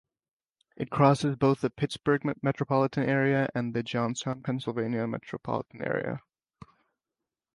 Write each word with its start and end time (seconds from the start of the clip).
It 0.75 0.89
crosses 0.89 1.35
both 1.35 1.61
the 1.61 1.69
Pittsburgh 1.69 2.23
metropolitan 2.41 3.03
area 3.03 3.49
and 3.53 3.75
the 3.75 3.83
Johnstown, 3.83 4.41
Pennsylvania 4.41 5.05
metropolitan 5.05 5.83
area. 5.83 6.23